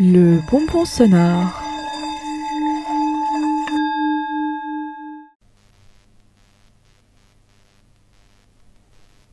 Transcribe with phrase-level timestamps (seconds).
[0.00, 1.62] Le bonbon sonore.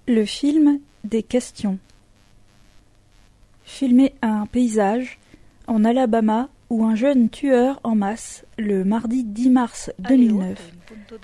[0.08, 1.80] Le film des questions.
[3.64, 5.18] Filmer un paysage
[5.66, 10.74] en Alabama où un jeune tueur en masse, le mardi 10 mars 2009,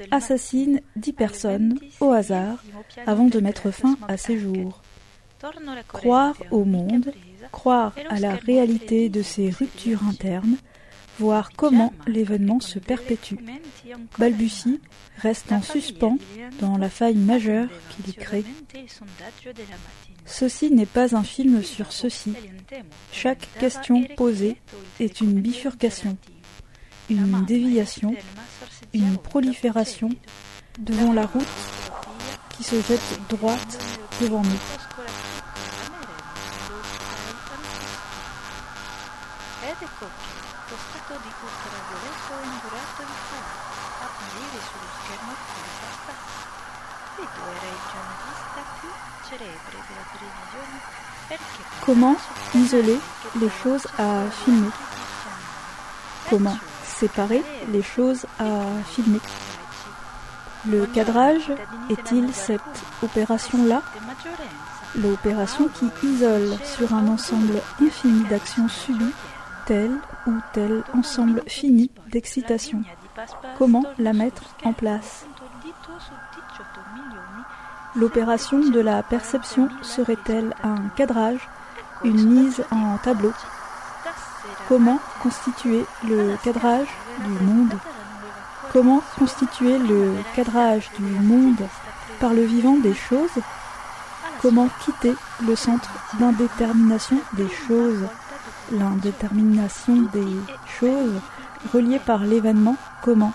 [0.10, 2.64] assassine 10 personnes au hasard
[3.06, 4.82] avant de mettre fin à ses jours.
[5.90, 7.14] Croire au monde,
[7.48, 10.58] croire à la réalité de ces ruptures internes,
[11.20, 13.36] voir comment l'événement se perpétue,
[14.18, 14.80] balbutie,
[15.18, 16.18] reste en suspens
[16.62, 18.46] dans la faille majeure qu'il y crée.
[20.26, 22.34] Ceci n'est pas un film sur ceci.
[23.12, 24.58] Chaque question posée
[25.00, 26.18] est une bifurcation,
[27.10, 28.14] une déviation,
[28.94, 30.10] une prolifération
[30.80, 31.48] devant la route
[32.56, 33.80] qui se jette droite
[34.22, 34.87] devant nous.
[51.86, 52.16] Comment
[52.56, 53.00] isoler
[53.40, 54.70] les choses à filmer
[56.30, 59.20] Comment séparer les choses à filmer
[60.68, 61.52] Le cadrage
[61.90, 62.62] est-il cette
[63.04, 63.84] opération-là
[64.96, 69.14] L'opération qui isole sur un ensemble infini d'actions subies
[69.68, 69.92] tel
[70.26, 72.82] ou tel ensemble fini d'excitation.
[73.58, 75.26] Comment la mettre en place?
[77.96, 81.48] L'opération de la perception serait-elle un cadrage,
[82.04, 83.34] une mise en tableau?
[84.70, 86.88] Comment constituer le cadrage
[87.26, 87.74] du monde?
[88.72, 91.68] Comment constituer le cadrage du monde
[92.20, 93.40] par le vivant des choses?
[94.42, 95.16] Comment quitter
[95.46, 98.06] le centre d'indétermination des choses?
[98.72, 100.36] L'indétermination des
[100.80, 101.22] choses
[101.74, 103.34] reliée par l'événement comment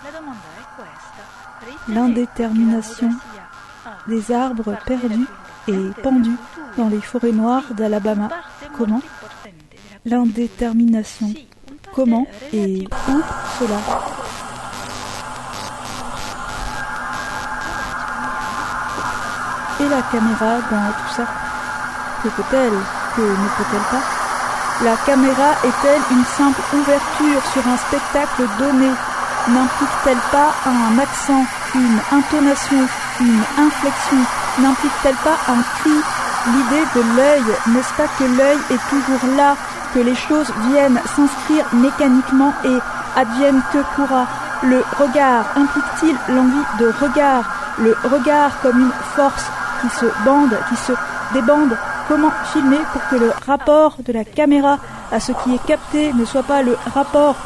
[1.88, 3.10] L'indétermination
[4.06, 5.26] des arbres perdus
[5.68, 6.36] et pendus
[6.76, 8.28] dans les forêts noires d'Alabama.
[8.76, 9.00] Comment
[10.04, 11.32] L'indétermination.
[11.94, 13.20] Comment et où
[13.58, 13.78] cela
[19.80, 21.26] Et la caméra dans tout ça
[22.22, 22.72] Que peut-elle
[23.16, 24.21] Que ne peut-elle pas
[24.80, 28.90] La caméra est-elle une simple ouverture sur un spectacle donné?
[29.48, 31.44] N'implique-t-elle pas un accent,
[31.74, 32.88] une intonation,
[33.20, 34.18] une inflexion?
[34.58, 35.92] N'implique-t-elle pas un cri?
[36.46, 39.54] L'idée de l'œil, n'est-ce pas que l'œil est toujours là,
[39.94, 42.78] que les choses viennent s'inscrire mécaniquement et
[43.14, 44.26] adviennent que pourra?
[44.64, 47.44] Le regard implique-t-il l'envie de regard?
[47.78, 49.46] Le regard comme une force
[49.80, 50.92] qui se bande, qui se
[51.34, 51.76] débande?
[52.08, 54.78] Comment filmer pour que le rapport de la caméra
[55.10, 57.36] à ce qui est capté ne soit pas le rapport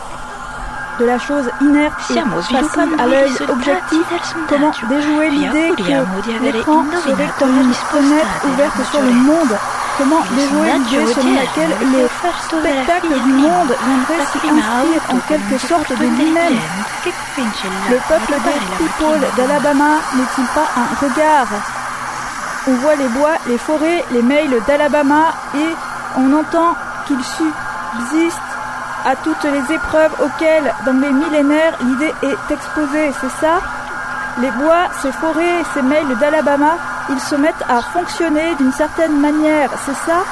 [0.99, 4.03] de la chose inerte et facile à l'œil objectif,
[4.49, 9.57] comment déjouer l'idée que l'écran serait comme une fenêtre ouverte sur le monde,
[9.99, 12.09] comment déjouer l'idée selon laquelle le
[12.49, 16.59] spectacle du monde viendrait s'y inscrire en quelque sorte de lui-même.
[17.91, 21.49] Le peuple des people d'Alabama n'est-il pas un regard
[22.69, 25.75] On voit les bois, les forêts, les mails d'Alabama et
[26.19, 26.75] on entend
[27.07, 28.41] qu'ils subsistent
[29.05, 33.61] à toutes les épreuves auxquelles, dans les millénaires, l'idée est exposée, c'est ça?
[34.41, 36.73] Les bois, ces forêts, ces mails d'Alabama,
[37.09, 40.25] ils se mettent à fonctionner d'une certaine manière, c'est ça?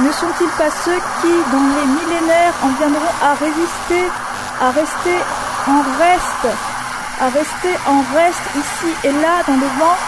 [0.00, 4.10] Ne sont-ils pas ceux qui, dans les millénaires, en viendront à résister,
[4.62, 5.18] à rester
[5.68, 6.48] en reste,
[7.20, 9.98] à rester en reste ici et là dans le vent?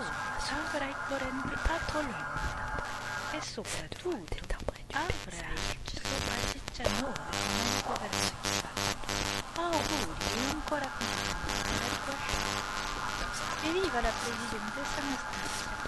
[0.00, 2.82] avrai corrente patolona
[3.32, 5.72] e soprattutto avrai soprattutto
[9.54, 12.16] auguri ancora con la
[13.62, 15.87] e viva la presidente Anastasia